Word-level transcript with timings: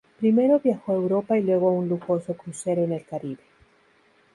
Primero 0.19 0.59
viajó 0.59 0.93
a 0.93 0.95
Europa 0.95 1.37
y 1.37 1.43
luego 1.43 1.69
a 1.69 1.73
un 1.73 1.87
lujoso 1.87 2.33
crucero 2.35 2.81
en 2.83 2.93
el 2.93 3.05
Caribe. 3.05 3.43